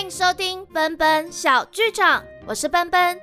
[0.00, 3.20] 欢迎收听奔奔小剧场，我是奔奔，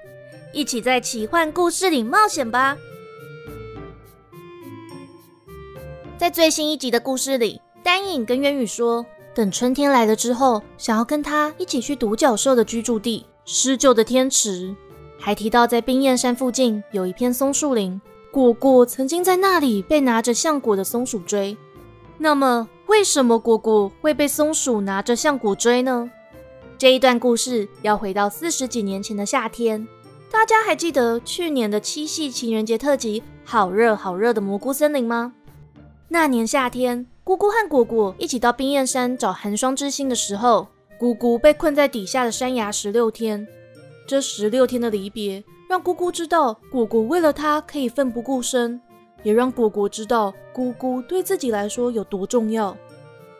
[0.54, 2.77] 一起在奇幻故事里冒险吧。
[6.20, 9.04] 在最新一集的故事里，丹影跟渊羽说，
[9.34, 14.75] 等春天来了之后，想要跟他一起去独角兽的居住地——施救的天池。
[15.20, 18.00] 还提到在冰焰山附近有一片松树林，
[18.32, 21.57] 果果曾经在那里被拿着橡果的松鼠追。
[22.20, 26.11] 那么，为什么果果会被松鼠拿着橡果追呢？
[26.77, 29.87] 这一段故事要回到四十几年前的夏天，
[30.29, 35.33] 大家还记得去年的七夕情人节特辑《好热好热的蘑菇森林》吗？
[36.09, 40.67] 那年夏天，姑姑和果果一起到冰焰山找寒霜之心的时候，
[41.00, 43.47] 姑姑被困在底下的山崖十六天。
[44.08, 48.80] 这十六天的离别，让姑姑知道果果为了她可以奋不顾身，
[49.23, 52.78] 也让果果知道姑姑对自己来说有多重要。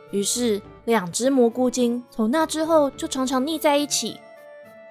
[0.10, 0.60] 于是。
[0.88, 4.18] 两只蘑菇精从那之后就常常腻在一起，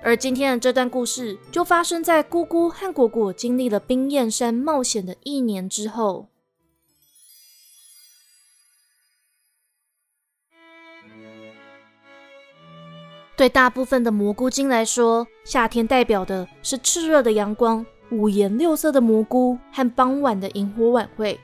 [0.02, 6.28] 而今天的这段故事就发生在姑姑和果果经历了冰焰山冒险的一年之后。
[13.34, 21.38] 对大部分的蘑菇精来说，夏天代表的是炽热的阳光、五颜六色的蘑菇和傍晚的萤火晚会；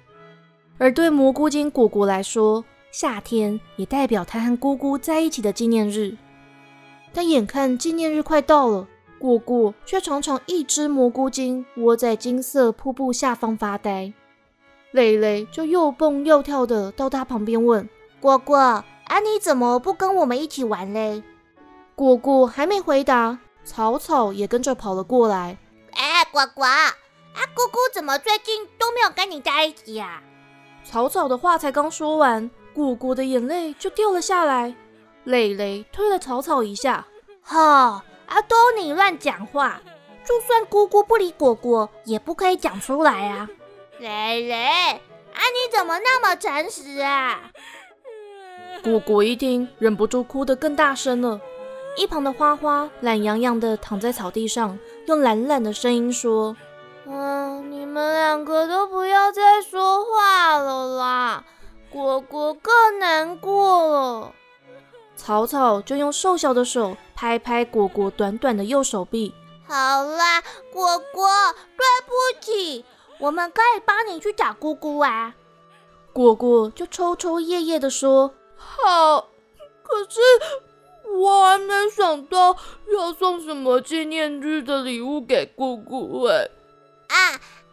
[0.77, 2.63] 而对蘑菇精果果来说，
[2.93, 6.15] 夏天也代表他和姑姑在一起的纪念日，
[7.11, 8.87] 但眼看纪念日快到了，
[9.19, 14.13] 果果却常常一只蘑菇精窝在金色瀑布下方发呆。
[14.91, 17.89] 蕾蕾就又蹦又跳的到他旁边问
[18.21, 18.85] ：“果果，啊
[19.21, 21.23] 你怎么不跟我们一起玩嘞？”
[21.97, 25.57] 果果还没回答，草草也跟着跑了过来。
[25.95, 26.91] 哎，果果，啊
[27.55, 30.23] 姑姑怎么最近都没有跟你在一起啊？
[30.85, 32.51] 草草的话才刚说完。
[32.75, 34.75] 果果的眼泪就掉了下来，
[35.25, 37.07] 蕾蕾推了草草一下，
[37.43, 39.81] 哈，啊，都你乱讲话，
[40.25, 43.49] 就算姑姑不理果果，也不可以讲出来啊。
[44.01, 47.51] 蕾蕾，啊，你怎么那么诚实啊？
[48.83, 51.41] 果果一听，忍不住哭得更大声了。
[51.97, 56.57] 一旁的花花懒洋洋的躺在草地上，用懒懒的声音说
[57.07, 61.45] ：“嗯，你们两个都不要再说话了啦。”
[61.93, 64.33] 果果更难过了，
[65.15, 69.35] 草草就用瘦小的手拍拍果果短短的右手臂。
[69.69, 70.41] 好啦，
[70.73, 71.29] 果果，
[71.77, 72.83] 对不起，
[73.19, 75.35] 我们可以帮你去找姑姑啊。
[76.15, 79.29] 果果就抽抽噎噎的说：“好，
[79.83, 80.21] 可是
[81.15, 82.57] 我还没想到
[82.91, 86.49] 要送什么纪念日的礼物给姑姑哎。
[87.09, 87.17] 啊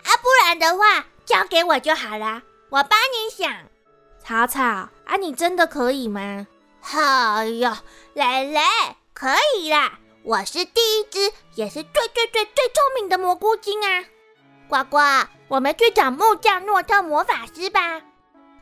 [0.03, 3.49] 啊，不然的话，交给我就好了，我帮你想。”
[4.29, 6.45] 草草啊，你真的可以吗？
[6.93, 7.81] 哎呀，
[8.13, 8.59] 蕾蕾，
[9.11, 9.97] 可以啦！
[10.21, 14.05] 我是第一只，也是最最最最聪明的蘑菇精啊！
[14.67, 14.99] 呱呱，
[15.47, 18.03] 我们去找木匠诺特魔法师吧！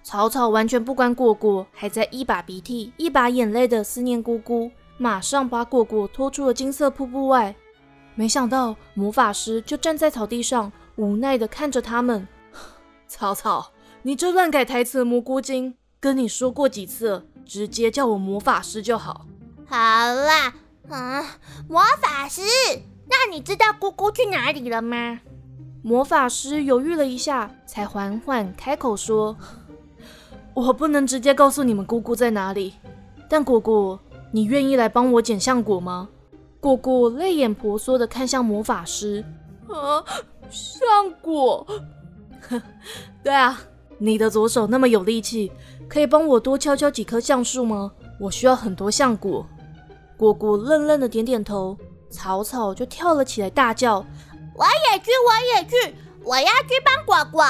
[0.04, 7.54] 草草完全不管果果还在一把鼻涕一把眼泪的思念姑姑，马上把果果拖出了金色瀑布外。
[8.16, 12.26] 没想到魔法师就站在草地上，无奈的看着他们。
[13.10, 13.74] 草草。
[14.03, 19.25] 你这乱改台词的蘑菇精，跟你说过几次，直接叫我魔法师就好。
[19.68, 20.53] 好啦，
[20.90, 21.25] 啊，
[21.68, 22.41] 魔法师，
[23.09, 25.19] 那你知道姑姑去哪里了吗？
[25.81, 29.36] 魔法师犹豫了一下，才缓缓开口说
[30.53, 32.75] ：“我不能直接告诉你们姑姑在哪里，
[33.30, 34.00] 但果果，
[34.31, 36.09] 你愿意来帮我捡橡果吗？”
[36.59, 39.24] 果果泪眼婆娑的看向魔法师
[39.68, 40.03] ：“啊，
[40.50, 41.68] 橡果？
[43.24, 43.59] 对啊。”
[44.00, 45.52] 你的左手那么有力气，
[45.88, 47.91] 可以帮我多敲敲几棵橡树吗？
[48.19, 49.46] 我需要很多橡果。
[50.16, 51.78] 果果愣愣的点点头，
[52.09, 54.06] 草草就跳了起来，大叫
[54.56, 57.46] ：“我也去，我也去，我要去帮果果。”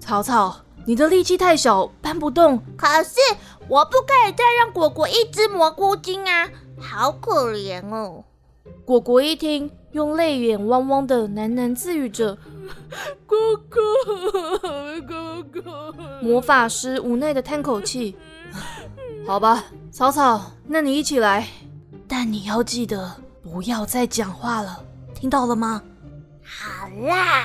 [0.00, 2.62] 草草，你的力气太小，搬不动。
[2.76, 3.16] 可是
[3.68, 6.48] 我不可以再让果果一只蘑菇精啊，
[6.78, 8.24] 好可怜哦。
[8.84, 12.36] 果果一听，用泪眼汪汪的喃喃自语着。
[13.26, 13.80] 哥哥，
[14.30, 14.67] 哥哥！
[16.22, 18.16] 魔法师无奈的叹口气。
[19.26, 21.46] 好吧，草草，那你一起来，
[22.06, 24.84] 但你要记得不要再讲话了，
[25.14, 25.82] 听到了吗？
[26.42, 27.44] 好啦。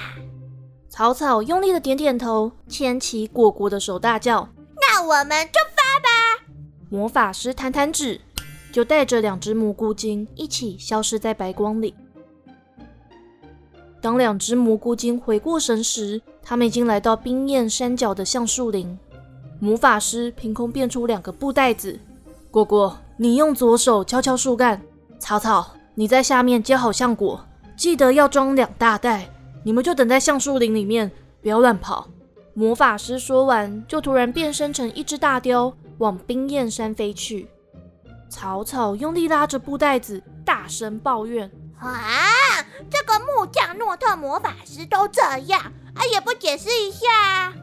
[0.89, 4.47] 草草用力的点点头，牵起果果的手，大叫
[4.79, 6.45] ：“那我们出发吧！”
[6.89, 8.21] 魔法师弹弹指，
[8.71, 11.95] 就带着两只蘑菇精一起消失在白光里。
[14.03, 18.99] 当两只蘑菇精回过神时，他们已经来到冰焰山脚的橡树林。
[19.61, 21.97] 魔法师凭空变出两个布袋子，
[22.51, 24.81] 果果，你用左手敲敲树干，
[25.19, 27.45] 草草，你在下面接好橡果，
[27.77, 29.29] 记得要装两大袋。
[29.63, 31.09] 你们就等在橡树林里面，
[31.41, 32.09] 不要乱跑。
[32.53, 37.47] 魔法师说完，就突然变身成一只大雕，往冰焰山飞去。
[38.27, 41.49] 草草用力拉着布袋子，大声抱怨：“，
[42.89, 45.61] 这个木匠诺特魔法师都这样，
[45.95, 47.53] 啊也不解释一下。”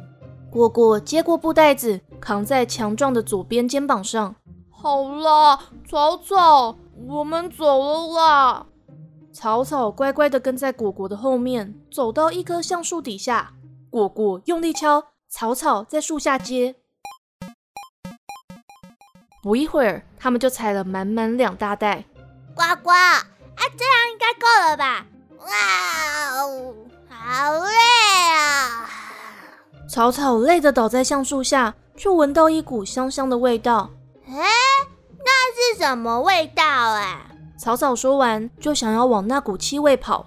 [0.51, 4.35] 果果接过布袋子，扛在强壮的左边肩膀上。
[4.71, 5.59] 好啦，
[5.89, 6.77] 草草，
[7.07, 8.67] 我们走了啦。
[9.33, 13.53] 草草乖乖的跟在果果的后面，走到一棵橡树底下。
[13.91, 16.75] 果果用力敲，草草在树下接。
[19.43, 22.05] 不一会儿，他们就采了满满两大袋。
[22.55, 23.23] 呱呱，啊，
[23.57, 23.90] 这样应
[24.21, 25.07] 该够了吧？
[25.39, 25.47] 哇
[26.43, 26.75] 哦，
[27.09, 27.71] 好累
[28.37, 28.87] 啊！
[29.89, 33.91] 草草累得倒在橡树下，却闻到一股香香的味道。
[34.27, 34.35] 哎，
[35.19, 37.27] 那是什么味道啊？
[37.59, 40.27] 草草说完，就想要往那股气味跑。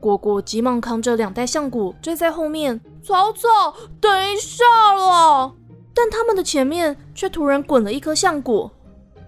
[0.00, 2.80] 果果急忙扛着两袋橡果追在后面。
[3.04, 4.64] 草草，等一下
[4.94, 5.52] 了！
[5.94, 8.70] 但他们的前面却突然滚了一颗橡果。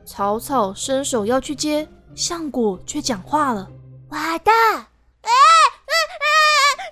[0.06, 3.69] 草草伸手要去接，橡果却讲话了
[4.11, 6.29] ：“我的，哎哎哎，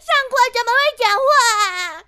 [0.01, 1.27] 橡果怎么会讲话
[1.71, 2.05] 啊？”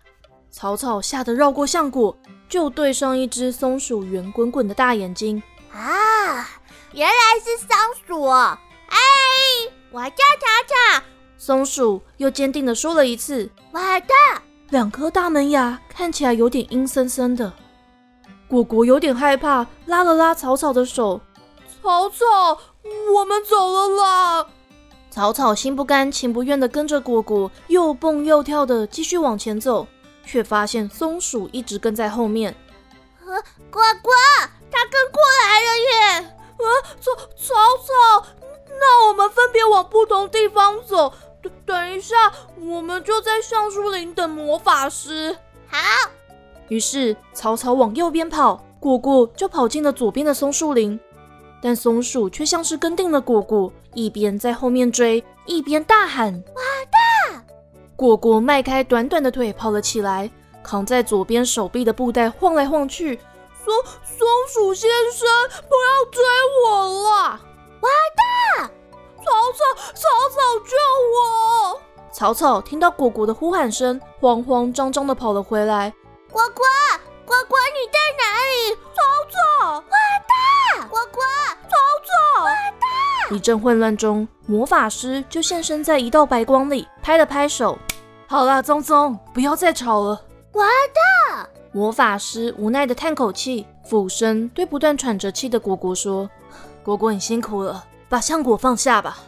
[0.51, 2.17] 草草吓得绕过橡果，
[2.49, 5.43] 就对上一只松鼠圆滚滚的大眼睛。
[5.73, 6.49] 啊！
[6.93, 7.69] 原来是松
[8.07, 8.57] 鼠哦！
[8.89, 8.97] 哎，
[9.91, 11.03] 我叫草草。
[11.37, 14.15] 松鼠又坚定地说了一次：“我的。”
[14.71, 17.53] 两颗大门牙看起来有点阴森森的。
[18.47, 21.21] 果果有点害怕，拉了拉草草的手
[21.83, 22.61] ：“草草，
[23.15, 24.47] 我们走了啦！”
[25.15, 29.87] 草草心不甘情不愿地跟着果果，又蹦又跳地继续往前走，
[30.27, 32.53] 却发现松鼠一直跟在后面。
[33.25, 34.13] 果果，
[34.73, 36.25] 它跟过来了耶！
[36.25, 36.67] 啊，
[37.01, 38.27] 草草草，
[38.67, 41.13] 那我们分别往不同地方走。
[41.41, 42.17] 等等一下，
[42.61, 45.37] 我们就在橡树林等魔法师。
[45.69, 45.79] 好。
[46.67, 50.99] 于是草草往右边跑，果果就跑进了左边的松树林。
[51.65, 56.61] 但松鼠却像是跟定了果果，一边在后面追，一边大喊：“我
[57.33, 57.43] 的！”
[57.97, 60.31] 果果迈开短短的腿跑了起来，
[60.63, 63.19] 扛在左边手臂的布袋晃来晃去。
[63.65, 63.75] 松
[64.05, 65.27] 松鼠先生，
[65.63, 66.23] 不要追
[66.67, 67.41] 我了！
[67.81, 68.69] 我的
[69.17, 69.59] 草草
[69.95, 70.37] 草草
[70.67, 70.77] 救
[71.15, 71.81] 我！
[72.13, 75.95] 草草听到果果的呼喊声，慌慌张张的跑了回来。
[76.31, 76.63] 果果
[77.25, 78.64] 果果，你在哪里？
[83.35, 87.77] 一阵混乱中，魔法师就现身在一道白光里，拍了拍手
[88.29, 90.23] ：“好了，宗宗，不要再吵了。”
[90.55, 91.49] 我的。
[91.73, 96.31] 魔法师无奈的叹口气，俯身对不断喘着气的果果说
[96.85, 99.19] ：“果果，你辛苦了，把橡果放下吧。”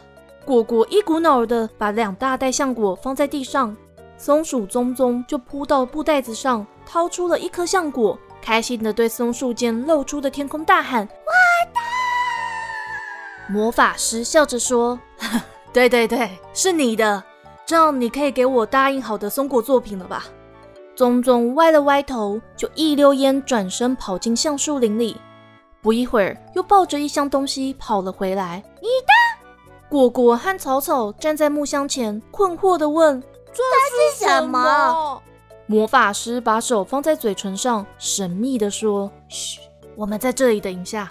[0.45, 3.75] 果果一股脑儿的把两大袋橡果放在地上，
[4.17, 11.11] 松鼠宗宗就扑到布袋子上，掏出了一颗橡果，开心的对松树间露出的天空大喊：“我的！”
[13.49, 14.99] 魔法师笑着说
[15.71, 17.23] ：“对对对，是你的，
[17.65, 20.25] 这样你可以给我答应好的松果作品了吧？”
[20.95, 25.15] 宗宗歪了歪头，就一溜烟转身跑进橡树林里。
[25.81, 28.63] 不一会儿，又抱着一箱东西跑了回来。
[28.81, 29.47] 你的
[29.89, 33.21] 果果和草草站在木箱前，困惑地问
[33.53, 33.63] ：“这
[34.17, 35.21] 是什么？”
[35.67, 39.59] 魔法师把手放在嘴唇上，神秘地说：“嘘，
[39.95, 41.09] 我们在这里等一下。”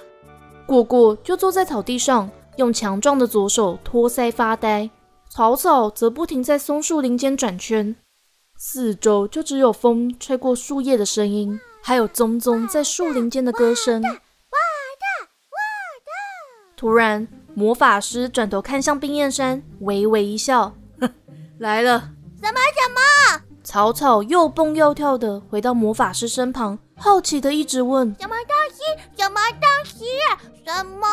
[0.66, 4.90] 果果就坐在草地上，用强壮的左手托腮发呆。
[5.28, 7.94] 草草则不停在松树林间转圈。
[8.58, 14.02] 四周就只有风吹过树叶的声音，还有棕棕在树林间的歌声。
[16.76, 20.74] 突然，魔法师转头看向冰燕山，微微一笑
[21.58, 22.10] ：“来了。”
[22.42, 23.42] 什么什么？
[23.62, 28.55] 草草又蹦又跳的回到魔法师身旁，好奇的一直问：“什么东
[28.86, 29.22] 西？
[29.22, 30.04] 什么东西？
[30.64, 31.06] 什么？”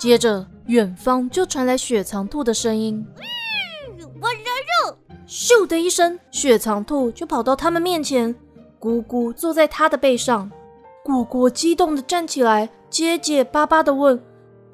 [0.00, 4.96] 接着，远方就传来雪藏兔的声音：“嗯，我的肉。”
[5.28, 8.34] 咻的一声，雪藏兔就跑到他们面前，
[8.80, 10.50] 咕咕坐在他的背上。
[11.04, 14.22] 果果激动的站起来，结结巴巴的问：“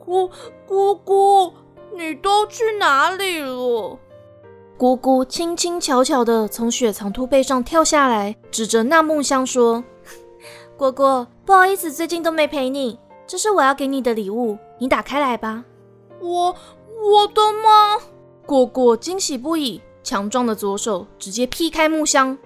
[0.04, 0.30] 姑
[0.66, 1.52] 姑姑，
[1.96, 3.98] 你都去哪里了？”
[4.76, 9.82] 姑姑轻轻巧巧的从雪藏兔背上跳下来，指着那木箱说
[10.76, 15.64] ：“果果，不好意思，最近都没陪你，这是我要给你的礼物，你打开来吧。”
[16.20, 18.02] 我我的吗？
[18.46, 19.80] 果果惊喜不已。
[20.02, 22.36] 强壮的左手直接劈开木箱，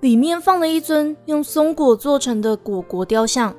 [0.00, 3.54] 里面放了一尊用松果做成的果果雕像。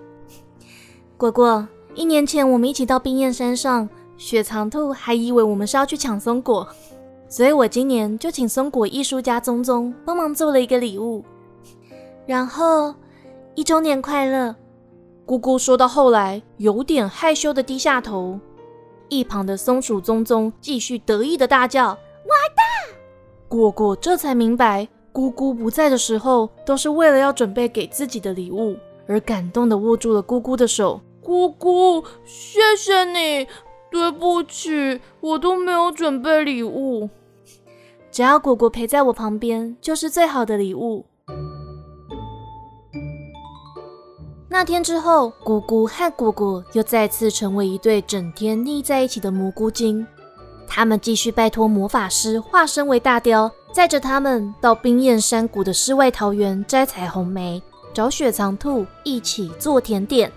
[1.18, 6.68] 果果，一年前我们一起到冰焰山上，雪藏兔还以为我们是要去抢松果，
[7.28, 11.24] 所以我今年就请松果艺术家宗宗帮忙做了一个礼物。
[12.28, 12.94] 然后
[13.56, 14.56] 一周年快乐！
[15.26, 18.40] 姑姑说到后来，有点害羞的低下头。
[19.10, 21.90] 一旁的松鼠宗宗继续得意的大叫
[22.24, 22.96] ：“我的！”
[23.50, 28.78] 果果这才明白，姑姑不在的时候，都是为了要准备给自己的礼物，
[29.08, 31.02] 而感动的握住了姑姑的手。
[31.22, 33.48] 姑姑，谢谢你。
[33.92, 37.10] 对不起，我都没有准备礼物。
[38.12, 41.06] 只要果果陪在我旁边，就是最好的礼物。
[44.52, 50.06] 那天之后，姑姑和果果又再次成为一对整天腻在一起的蘑菇精。
[50.68, 57.62] 他们继续拜托魔法师化身为大雕，载着他们到冰焰山谷的世外桃源摘彩虹梅，
[57.94, 60.32] 找雪藏兔一起做甜点。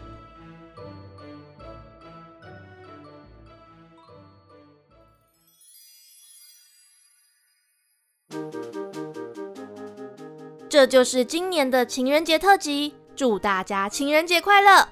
[10.68, 12.94] 这就是今年的情人节特辑。
[13.14, 14.86] 祝大家情人节快乐！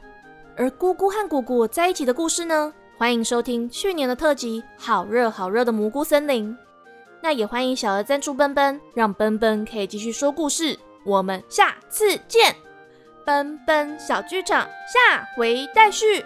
[0.57, 2.73] 而姑姑和姑姑在一起的故事呢？
[2.99, 6.50] 欢迎收听去年的特辑《好热好热的蘑菇森林》。
[7.23, 10.79] 那也欢迎小额赞助奔奔，让奔奔可以继续说故事。
[11.05, 12.55] 我们下次见，
[13.25, 16.25] 奔奔小剧场下回待续。